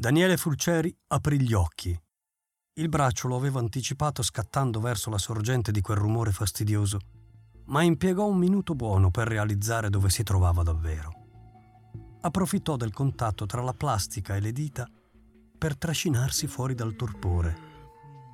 Daniele 0.00 0.38
Fulceri 0.38 0.96
aprì 1.08 1.42
gli 1.42 1.52
occhi. 1.52 1.94
Il 2.72 2.88
braccio 2.88 3.28
lo 3.28 3.36
aveva 3.36 3.58
anticipato 3.58 4.22
scattando 4.22 4.80
verso 4.80 5.10
la 5.10 5.18
sorgente 5.18 5.72
di 5.72 5.82
quel 5.82 5.98
rumore 5.98 6.32
fastidioso, 6.32 7.00
ma 7.66 7.82
impiegò 7.82 8.26
un 8.26 8.38
minuto 8.38 8.74
buono 8.74 9.10
per 9.10 9.28
realizzare 9.28 9.90
dove 9.90 10.08
si 10.08 10.22
trovava 10.22 10.62
davvero. 10.62 11.12
Approfittò 12.22 12.76
del 12.76 12.94
contatto 12.94 13.44
tra 13.44 13.60
la 13.60 13.74
plastica 13.74 14.36
e 14.36 14.40
le 14.40 14.52
dita 14.52 14.88
per 15.58 15.76
trascinarsi 15.76 16.46
fuori 16.46 16.74
dal 16.74 16.96
torpore. 16.96 17.58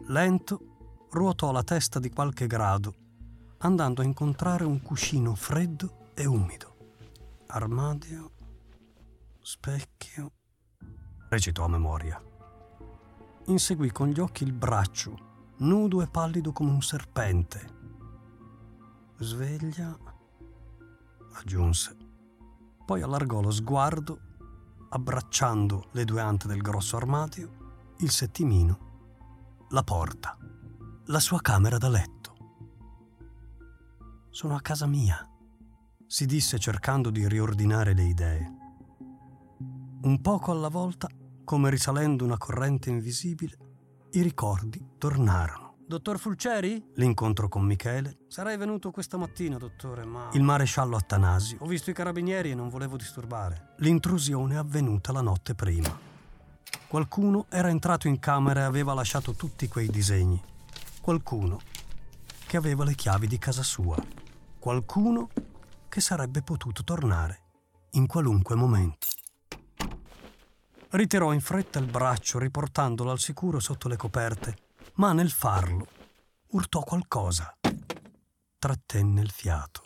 Lento, 0.06 1.08
ruotò 1.10 1.50
la 1.50 1.64
testa 1.64 1.98
di 1.98 2.10
qualche 2.10 2.46
grado, 2.46 2.94
andando 3.58 4.02
a 4.02 4.04
incontrare 4.04 4.62
un 4.62 4.80
cuscino 4.82 5.34
freddo 5.34 6.12
e 6.14 6.26
umido. 6.26 6.76
Armadio, 7.48 8.30
specchio, 9.40 10.30
recitò 11.36 11.64
a 11.64 11.68
memoria. 11.68 12.20
Inseguì 13.46 13.92
con 13.92 14.08
gli 14.08 14.20
occhi 14.20 14.42
il 14.42 14.52
braccio, 14.52 15.54
nudo 15.58 16.00
e 16.00 16.06
pallido 16.06 16.50
come 16.52 16.70
un 16.70 16.80
serpente. 16.80 17.74
Sveglia, 19.18 19.96
aggiunse. 21.34 21.96
Poi 22.84 23.02
allargò 23.02 23.42
lo 23.42 23.50
sguardo, 23.50 24.18
abbracciando 24.88 25.88
le 25.92 26.04
due 26.04 26.20
ante 26.20 26.48
del 26.48 26.62
grosso 26.62 26.96
armadio, 26.96 27.94
il 27.98 28.10
settimino, 28.10 29.66
la 29.70 29.82
porta, 29.82 30.38
la 31.06 31.20
sua 31.20 31.40
camera 31.40 31.76
da 31.76 31.88
letto. 31.88 32.34
Sono 34.30 34.54
a 34.54 34.60
casa 34.60 34.86
mia, 34.86 35.28
si 36.06 36.24
disse 36.24 36.58
cercando 36.58 37.10
di 37.10 37.28
riordinare 37.28 37.92
le 37.92 38.04
idee. 38.04 38.54
Un 40.02 40.20
poco 40.20 40.52
alla 40.52 40.68
volta, 40.68 41.08
come 41.46 41.70
risalendo 41.70 42.24
una 42.24 42.38
corrente 42.38 42.90
invisibile, 42.90 43.56
i 44.10 44.20
ricordi 44.20 44.84
tornarono. 44.98 45.76
Dottor 45.86 46.18
Fulceri? 46.18 46.84
L'incontro 46.94 47.48
con 47.48 47.62
Michele. 47.62 48.18
Sarei 48.26 48.56
venuto 48.56 48.90
questa 48.90 49.16
mattina, 49.16 49.56
dottore, 49.56 50.04
ma... 50.04 50.28
Il 50.32 50.42
maresciallo 50.42 50.96
Attanasio. 50.96 51.58
Ho 51.60 51.66
visto 51.66 51.90
i 51.90 51.94
carabinieri 51.94 52.50
e 52.50 52.56
non 52.56 52.68
volevo 52.68 52.96
disturbare. 52.96 53.74
L'intrusione 53.76 54.54
è 54.54 54.58
avvenuta 54.58 55.12
la 55.12 55.20
notte 55.20 55.54
prima. 55.54 55.96
Qualcuno 56.88 57.46
era 57.48 57.68
entrato 57.68 58.08
in 58.08 58.18
camera 58.18 58.62
e 58.62 58.64
aveva 58.64 58.92
lasciato 58.92 59.32
tutti 59.34 59.68
quei 59.68 59.86
disegni. 59.86 60.42
Qualcuno 61.00 61.60
che 62.44 62.56
aveva 62.56 62.82
le 62.82 62.96
chiavi 62.96 63.28
di 63.28 63.38
casa 63.38 63.62
sua. 63.62 63.96
Qualcuno 64.58 65.28
che 65.88 66.00
sarebbe 66.00 66.42
potuto 66.42 66.82
tornare 66.82 67.42
in 67.90 68.08
qualunque 68.08 68.56
momento. 68.56 69.06
Ritirò 70.90 71.32
in 71.32 71.40
fretta 71.40 71.78
il 71.78 71.86
braccio 71.86 72.38
riportandolo 72.38 73.10
al 73.10 73.18
sicuro 73.18 73.58
sotto 73.58 73.88
le 73.88 73.96
coperte, 73.96 74.56
ma 74.94 75.12
nel 75.12 75.30
farlo 75.30 75.86
urtò 76.50 76.80
qualcosa. 76.80 77.54
Trattenne 78.58 79.20
il 79.20 79.30
fiato. 79.30 79.82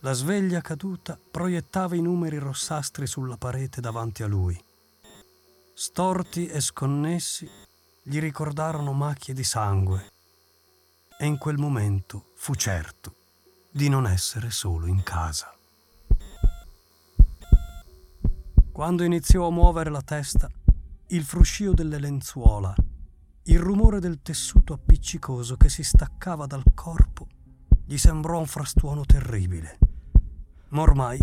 La 0.00 0.12
sveglia 0.12 0.60
caduta 0.60 1.18
proiettava 1.30 1.96
i 1.96 2.02
numeri 2.02 2.38
rossastri 2.38 3.06
sulla 3.06 3.36
parete 3.36 3.80
davanti 3.80 4.22
a 4.22 4.26
lui. 4.26 4.62
Storti 5.74 6.46
e 6.46 6.60
sconnessi 6.60 7.50
gli 8.02 8.20
ricordarono 8.20 8.92
macchie 8.92 9.34
di 9.34 9.42
sangue 9.42 10.12
e 11.18 11.26
in 11.26 11.38
quel 11.38 11.56
momento 11.56 12.32
fu 12.36 12.54
certo 12.54 13.14
di 13.70 13.88
non 13.88 14.06
essere 14.06 14.50
solo 14.50 14.86
in 14.86 15.02
casa. 15.02 15.55
Quando 18.76 19.04
iniziò 19.04 19.46
a 19.46 19.50
muovere 19.50 19.88
la 19.88 20.02
testa, 20.02 20.50
il 21.06 21.24
fruscio 21.24 21.72
delle 21.72 21.98
lenzuola, 21.98 22.74
il 23.44 23.58
rumore 23.58 24.00
del 24.00 24.20
tessuto 24.20 24.74
appiccicoso 24.74 25.56
che 25.56 25.70
si 25.70 25.82
staccava 25.82 26.44
dal 26.44 26.74
corpo, 26.74 27.26
gli 27.86 27.96
sembrò 27.96 28.38
un 28.38 28.44
frastuono 28.44 29.06
terribile. 29.06 29.78
Ma 30.68 30.82
ormai 30.82 31.18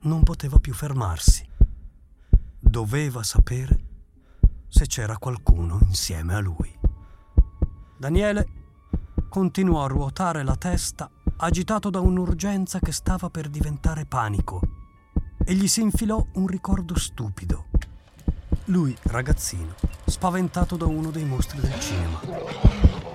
non 0.00 0.24
poteva 0.24 0.58
più 0.58 0.74
fermarsi. 0.74 1.48
Doveva 2.58 3.22
sapere 3.22 3.84
se 4.66 4.86
c'era 4.86 5.16
qualcuno 5.16 5.78
insieme 5.82 6.34
a 6.34 6.40
lui. 6.40 6.76
Daniele 7.96 8.48
continuò 9.28 9.84
a 9.84 9.86
ruotare 9.86 10.42
la 10.42 10.56
testa 10.56 11.08
agitato 11.36 11.88
da 11.88 12.00
un'urgenza 12.00 12.80
che 12.80 12.90
stava 12.90 13.30
per 13.30 13.48
diventare 13.48 14.06
panico 14.06 14.85
e 15.48 15.54
gli 15.54 15.68
si 15.68 15.80
infilò 15.80 16.26
un 16.32 16.48
ricordo 16.48 16.98
stupido. 16.98 17.66
Lui, 18.64 18.96
ragazzino, 19.02 19.76
spaventato 20.04 20.76
da 20.76 20.86
uno 20.86 21.12
dei 21.12 21.24
mostri 21.24 21.60
del 21.60 21.78
cinema, 21.78 22.18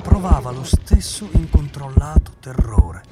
provava 0.02 0.50
lo 0.52 0.64
stesso 0.64 1.28
incontrollato 1.34 2.36
terrore. 2.40 3.04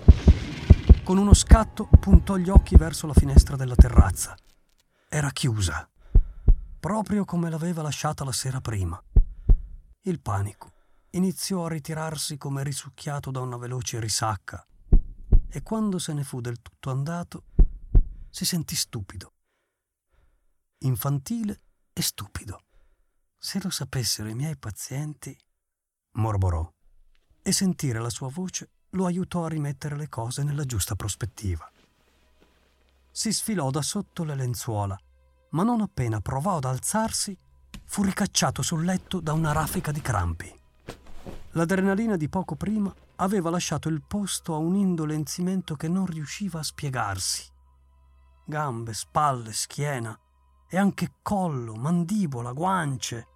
Con 1.04 1.18
uno 1.18 1.34
scatto 1.34 1.90
puntò 2.00 2.38
gli 2.38 2.48
occhi 2.48 2.78
verso 2.78 3.08
la 3.08 3.14
finestra 3.14 3.58
della 3.58 3.76
terrazza. 3.76 4.38
Era 5.10 5.32
chiusa, 5.32 5.90
proprio 6.80 7.26
come 7.26 7.50
l'aveva 7.50 7.82
lasciata 7.82 8.24
la 8.24 8.32
sera 8.32 8.62
prima. 8.62 8.98
Il 10.04 10.22
panico 10.22 10.72
iniziò 11.12 11.66
a 11.66 11.70
ritirarsi 11.70 12.38
come 12.38 12.64
risucchiato 12.64 13.32
da 13.32 13.42
una 13.42 13.58
veloce 13.58 14.00
risacca 14.00 14.66
e 15.50 15.62
quando 15.62 16.00
se 16.00 16.14
ne 16.14 16.24
fu 16.24 16.40
del 16.40 16.62
tutto 16.62 16.90
andato 16.90 17.44
si 18.30 18.46
sentì 18.46 18.76
stupido. 18.76 19.34
Infantile 20.80 21.62
e 21.94 22.02
stupido. 22.02 22.64
Se 23.38 23.60
lo 23.62 23.70
sapessero 23.70 24.30
i 24.30 24.36
miei 24.36 24.58
pazienti, 24.58 25.36
mormorò, 26.14 26.72
e 27.42 27.52
sentire 27.52 28.00
la 28.00 28.10
sua 28.10 28.30
voce 28.30 28.70
lo 28.92 29.06
aiutò 29.06 29.46
a 29.46 29.50
rimettere 29.50 29.96
le 29.96 30.10
cose 30.10 30.44
nella 30.44 30.66
giusta 30.66 30.96
prospettiva. 30.96 31.70
Si 33.12 33.34
sfilò 33.34 33.70
da 33.72 33.82
sotto 33.82 34.24
le 34.24 34.36
lenzuola, 34.36 34.98
ma 35.52 35.64
non 35.64 35.82
appena 35.82 36.22
provò 36.22 36.58
ad 36.58 36.66
alzarsi, 36.66 37.38
fu 37.86 38.04
ricacciato 38.04 38.62
sul 38.62 38.86
letto 38.86 39.20
da 39.20 39.34
una 39.34 39.52
raffica 39.52 39.92
di 39.92 40.02
crampi. 40.02 40.58
L'adrenalina 41.54 42.16
di 42.16 42.30
poco 42.30 42.56
prima 42.56 42.94
aveva 43.16 43.50
lasciato 43.50 43.90
il 43.90 44.04
posto 44.06 44.54
a 44.54 44.58
un 44.58 44.76
indolenzimento 44.76 45.76
che 45.76 45.88
non 45.88 46.06
riusciva 46.06 46.60
a 46.60 46.64
spiegarsi 46.64 47.58
gambe, 48.50 48.94
spalle, 48.94 49.54
schiena 49.54 50.18
e 50.68 50.78
anche 50.78 51.14
collo, 51.22 51.76
mandibola, 51.76 52.52
guance, 52.52 53.28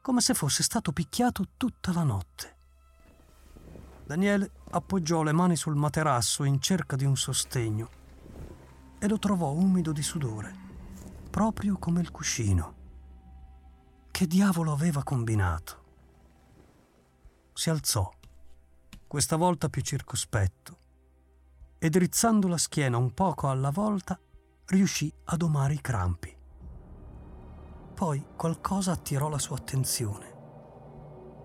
come 0.00 0.20
se 0.20 0.34
fosse 0.34 0.62
stato 0.62 0.92
picchiato 0.92 1.48
tutta 1.56 1.92
la 1.92 2.04
notte. 2.04 2.56
Daniele 4.04 4.52
appoggiò 4.70 5.22
le 5.22 5.32
mani 5.32 5.56
sul 5.56 5.74
materasso 5.74 6.44
in 6.44 6.60
cerca 6.60 6.96
di 6.96 7.04
un 7.04 7.16
sostegno 7.16 7.98
e 8.98 9.08
lo 9.08 9.18
trovò 9.18 9.50
umido 9.50 9.92
di 9.92 10.02
sudore, 10.02 10.54
proprio 11.30 11.78
come 11.78 12.00
il 12.00 12.10
cuscino. 12.10 12.74
Che 14.10 14.26
diavolo 14.26 14.72
aveva 14.72 15.02
combinato? 15.02 15.78
Si 17.54 17.70
alzò, 17.70 18.10
questa 19.06 19.36
volta 19.36 19.68
più 19.68 19.82
circospetto, 19.82 20.78
e 21.82 21.88
drizzando 21.88 22.46
la 22.46 22.58
schiena 22.58 22.98
un 22.98 23.14
poco 23.14 23.48
alla 23.48 23.70
volta 23.70 24.20
riuscì 24.66 25.12
a 25.24 25.36
domare 25.36 25.74
i 25.74 25.80
crampi. 25.80 26.36
Poi 27.94 28.24
qualcosa 28.36 28.92
attirò 28.92 29.28
la 29.28 29.38
sua 29.38 29.56
attenzione. 29.56 30.34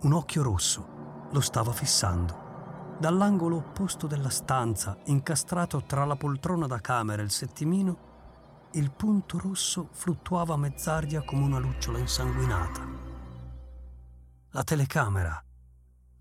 Un 0.02 0.12
occhio 0.12 0.44
rosso 0.44 1.28
lo 1.32 1.40
stava 1.40 1.72
fissando. 1.72 2.98
Dall'angolo 3.00 3.58
opposto 3.58 4.08
della 4.08 4.30
stanza, 4.30 4.98
incastrato 5.06 5.84
tra 5.84 6.06
la 6.06 6.16
poltrona 6.16 6.68
da 6.68 6.80
camera 6.80 7.22
e 7.22 7.26
il 7.26 7.32
settimino, 7.32 8.70
il 8.74 8.92
punto 8.92 9.40
rosso 9.40 9.88
fluttuava 9.94 10.54
a 10.54 10.58
mezz'aria 10.58 11.24
come 11.24 11.46
una 11.46 11.60
lucciola 11.60 11.98
insanguinata. 11.98 12.88
La 14.50 14.64
telecamera. 14.64 15.42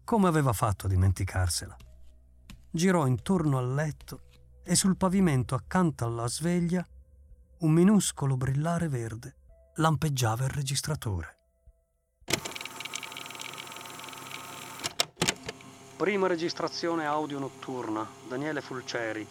Come 0.04 0.28
aveva 0.28 0.52
fatto 0.52 0.86
a 0.86 0.88
dimenticarsela? 0.88 1.76
Girò 2.74 3.06
intorno 3.06 3.58
al 3.58 3.72
letto 3.72 4.22
e 4.64 4.74
sul 4.74 4.96
pavimento 4.96 5.54
accanto 5.54 6.04
alla 6.04 6.26
sveglia 6.26 6.84
un 7.58 7.70
minuscolo 7.70 8.36
brillare 8.36 8.88
verde 8.88 9.36
lampeggiava 9.76 10.42
il 10.42 10.50
registratore. 10.50 11.36
Prima 15.96 16.26
registrazione 16.26 17.06
audio 17.06 17.38
notturna, 17.38 18.04
Daniele 18.26 18.60
Fulceri, 18.60 19.24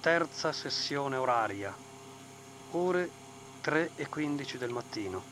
terza 0.00 0.52
sessione 0.52 1.16
oraria, 1.16 1.74
ore 2.70 3.10
3 3.62 3.90
e 3.96 4.08
15 4.08 4.58
del 4.58 4.70
mattino. 4.70 5.22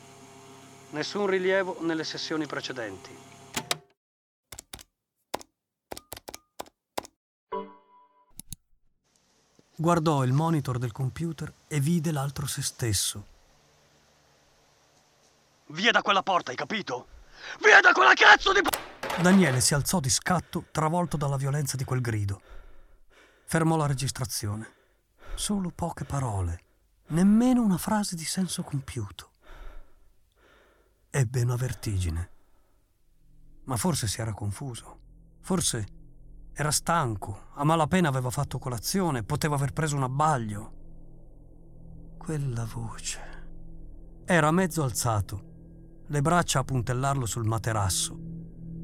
Nessun 0.89 1.25
rilievo 1.27 1.77
nelle 1.79 2.03
sessioni 2.03 2.45
precedenti. 2.47 3.34
Guardò 9.77 10.23
il 10.23 10.31
monitor 10.31 10.77
del 10.77 10.93
computer 10.93 11.53
e 11.67 11.81
vide 11.81 12.13
l'altro 12.13 12.47
se 12.47 12.61
stesso. 12.61 13.27
Via 15.67 15.91
da 15.91 16.01
quella 16.01 16.23
porta, 16.23 16.51
hai 16.51 16.57
capito? 16.57 17.07
Via 17.61 17.81
da 17.81 17.91
quella 17.91 18.13
cazzo 18.13 18.53
di... 18.53 18.61
Daniele 19.21 19.59
si 19.59 19.73
alzò 19.73 19.99
di 19.99 20.09
scatto, 20.09 20.67
travolto 20.71 21.17
dalla 21.17 21.35
violenza 21.35 21.75
di 21.75 21.83
quel 21.83 21.99
grido. 21.99 22.41
Fermò 23.43 23.75
la 23.75 23.85
registrazione. 23.85 24.73
Solo 25.33 25.71
poche 25.71 26.05
parole, 26.05 26.63
nemmeno 27.07 27.61
una 27.61 27.77
frase 27.77 28.15
di 28.15 28.23
senso 28.23 28.63
compiuto. 28.63 29.31
Ebbe 31.09 31.41
una 31.41 31.57
vertigine. 31.57 32.29
Ma 33.65 33.75
forse 33.75 34.07
si 34.07 34.21
era 34.21 34.33
confuso. 34.33 34.99
Forse 35.41 35.87
era 36.57 36.71
stanco, 36.71 37.47
a 37.55 37.65
malapena 37.65 38.07
aveva 38.07 38.29
fatto 38.29 38.59
colazione, 38.59 39.23
poteva 39.23 39.55
aver 39.55 39.73
preso 39.73 39.97
un 39.97 40.03
abbaglio. 40.03 40.73
Quella 42.17 42.63
voce. 42.63 43.19
Era 44.23 44.51
mezzo 44.51 44.81
alzato, 44.81 46.03
le 46.07 46.21
braccia 46.21 46.59
a 46.59 46.63
puntellarlo 46.63 47.25
sul 47.25 47.43
materasso, 47.43 48.17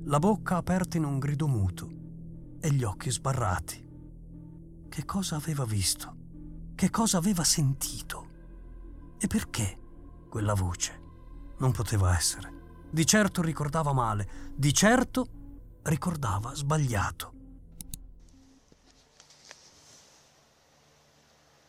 la 0.04 0.20
bocca 0.20 0.58
aperta 0.58 0.98
in 0.98 1.06
un 1.06 1.18
grido 1.18 1.48
muto 1.48 1.90
e 2.60 2.74
gli 2.74 2.84
occhi 2.84 3.10
sbarrati. 3.10 3.90
Che 4.90 5.06
cosa 5.06 5.38
aveva 5.38 5.64
visto? 5.64 6.16
Che 6.76 6.90
cosa 6.90 7.20
aveva 7.20 7.46
sentito? 7.46 8.28
E 9.18 9.28
perché 9.28 9.80
quella 10.28 10.56
voce? 10.56 11.00
Non 11.60 11.72
poteva 11.72 12.14
essere. 12.18 12.52
Di 12.92 13.06
certo 13.06 13.42
ricordava 13.42 13.94
male, 13.94 14.28
di 14.54 14.74
certo 14.74 15.80
ricordava 15.84 16.54
sbagliato. 16.54 17.40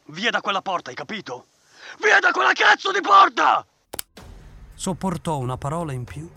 Via 0.07 0.31
da 0.31 0.41
quella 0.41 0.63
porta, 0.63 0.91
hai 0.91 0.97
capito? 0.97 1.47
Via 2.01 2.19
da 2.19 2.33
quella 2.33 2.53
cazzo 2.53 2.91
di 2.91 3.01
porta! 3.01 3.65
Sopportò 4.75 5.39
una 5.39 5.57
parola 5.57 5.93
in 5.93 6.05
più 6.05 6.29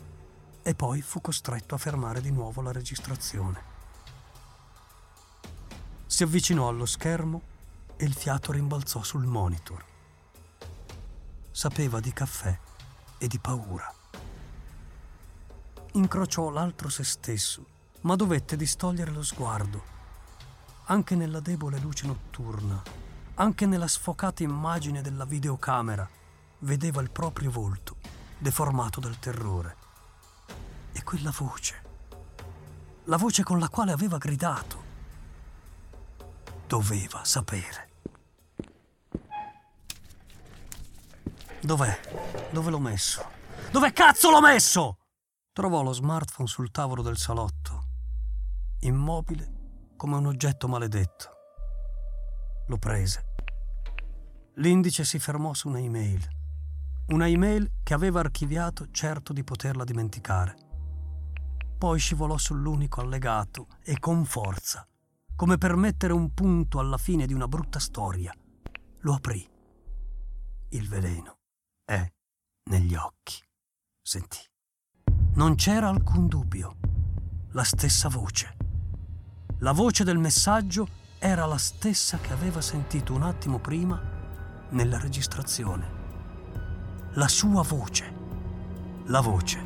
e 0.61 0.75
poi 0.75 1.01
fu 1.01 1.19
costretto 1.19 1.75
a 1.75 1.79
fermare 1.79 2.21
di 2.21 2.31
nuovo 2.31 2.61
la 2.61 2.71
registrazione. 2.71 3.73
Si 6.05 6.23
avvicinò 6.23 6.67
allo 6.67 6.85
schermo 6.85 7.41
e 7.97 8.05
il 8.05 8.13
fiato 8.13 8.51
rimbalzò 8.51 9.01
sul 9.01 9.25
monitor. 9.25 9.83
Sapeva 11.51 11.99
di 11.99 12.13
caffè 12.13 12.57
e 13.17 13.27
di 13.27 13.39
paura. 13.39 13.91
Incrociò 15.93 16.49
l'altro 16.49 16.89
se 16.89 17.03
stesso, 17.03 17.65
ma 18.01 18.15
dovette 18.15 18.55
distogliere 18.55 19.11
lo 19.11 19.23
sguardo. 19.23 19.93
Anche 20.85 21.15
nella 21.15 21.39
debole 21.39 21.79
luce 21.79 22.05
notturna, 22.05 22.81
anche 23.35 23.65
nella 23.65 23.87
sfocata 23.87 24.43
immagine 24.43 25.01
della 25.01 25.25
videocamera, 25.25 26.07
vedeva 26.59 27.01
il 27.01 27.11
proprio 27.11 27.51
volto 27.51 27.97
deformato 28.37 28.99
dal 28.99 29.19
terrore. 29.19 29.77
E 30.93 31.03
quella 31.03 31.31
voce, 31.31 31.81
la 33.05 33.17
voce 33.17 33.43
con 33.43 33.59
la 33.59 33.67
quale 33.67 33.91
aveva 33.91 34.17
gridato, 34.17 34.83
doveva 36.67 37.23
sapere. 37.25 37.89
Dov'è? 41.61 41.99
Dove 42.51 42.69
l'ho 42.69 42.79
messo? 42.79 43.29
Dove 43.71 43.91
cazzo 43.91 44.29
l'ho 44.29 44.41
messo? 44.41 44.99
Trovò 45.51 45.81
lo 45.81 45.91
smartphone 45.91 46.47
sul 46.47 46.71
tavolo 46.71 47.01
del 47.01 47.17
salotto, 47.17 47.83
immobile 48.81 49.93
come 49.97 50.15
un 50.15 50.27
oggetto 50.27 50.67
maledetto. 50.67 51.34
Lo 52.67 52.77
prese. 52.77 53.33
L'indice 54.55 55.03
si 55.03 55.19
fermò 55.19 55.53
su 55.53 55.67
una 55.67 55.79
email 55.79 56.35
una 57.07 57.27
email 57.27 57.71
che 57.83 57.93
aveva 57.93 58.19
archiviato 58.19 58.89
certo 58.89 59.31
di 59.31 59.43
poterla 59.43 59.83
dimenticare. 59.83 60.57
Poi 61.77 61.99
scivolò 61.99 62.35
sull'unico 62.35 62.99
allegato 62.99 63.67
e 63.83 63.99
con 63.99 64.25
forza, 64.25 64.87
come 65.35 65.59
per 65.59 65.75
mettere 65.75 66.13
un 66.13 66.33
punto 66.33 66.79
alla 66.79 66.97
fine 66.97 67.27
di 67.27 67.33
una 67.33 67.47
brutta 67.47 67.77
storia, 67.77 68.33
lo 69.01 69.13
aprì. 69.13 69.47
Il 70.69 70.87
veleno 70.87 71.37
è 71.85 72.11
negli 72.71 72.95
occhi. 72.95 73.35
Sentì. 74.01 74.39
Non 75.35 75.55
c'era 75.55 75.89
alcun 75.89 76.27
dubbio. 76.27 76.77
La 77.51 77.63
stessa 77.63 78.09
voce. 78.09 78.57
La 79.59 79.73
voce 79.73 80.03
del 80.03 80.17
messaggio 80.17 80.87
era 81.25 81.45
la 81.45 81.57
stessa 81.57 82.17
che 82.19 82.33
aveva 82.33 82.61
sentito 82.61 83.13
un 83.13 83.23
attimo 83.23 83.59
prima 83.59 83.99
nella 84.69 84.99
registrazione 84.99 86.03
la 87.17 87.29
sua 87.29 87.61
voce, 87.61 88.13
la 89.05 89.21
voce 89.21 89.63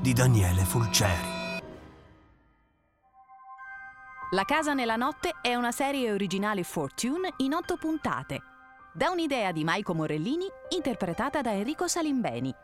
di 0.00 0.12
Daniele 0.12 0.64
Fulceri. 0.64 1.28
La 4.30 4.44
casa 4.44 4.72
nella 4.72 4.94
notte 4.94 5.34
è 5.42 5.56
una 5.56 5.72
serie 5.72 6.12
originale 6.12 6.62
Fortune 6.62 7.32
in 7.38 7.52
otto 7.52 7.76
puntate, 7.76 8.40
da 8.92 9.10
un'idea 9.10 9.50
di 9.50 9.64
Maiko 9.64 9.92
Morellini 9.92 10.46
interpretata 10.68 11.40
da 11.40 11.52
Enrico 11.52 11.88
Salimbeni. 11.88 12.54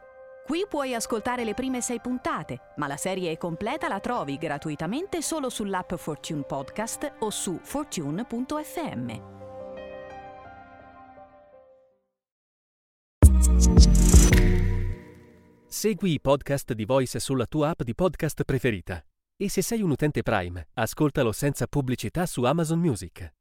Qui 0.46 0.64
puoi 0.68 0.94
ascoltare 0.94 1.42
le 1.42 1.54
prime 1.54 1.80
sei 1.80 1.98
puntate, 2.00 2.74
ma 2.76 2.86
la 2.86 2.96
serie 2.96 3.36
completa 3.36 3.88
la 3.88 3.98
trovi 3.98 4.36
gratuitamente 4.36 5.20
solo 5.20 5.50
sull'app 5.50 5.94
Fortune 5.94 6.42
Podcast 6.42 7.14
o 7.18 7.30
su 7.30 7.58
fortune.fm. 7.60 9.34
Segui 15.66 16.12
i 16.12 16.20
podcast 16.20 16.74
di 16.74 16.84
Voice 16.84 17.18
sulla 17.18 17.46
tua 17.46 17.70
app 17.70 17.82
di 17.82 17.96
podcast 17.96 18.44
preferita. 18.44 19.04
E 19.36 19.48
se 19.48 19.62
sei 19.62 19.82
un 19.82 19.90
utente 19.90 20.22
Prime, 20.22 20.68
ascoltalo 20.74 21.32
senza 21.32 21.66
pubblicità 21.66 22.24
su 22.24 22.44
Amazon 22.44 22.78
Music. 22.78 23.34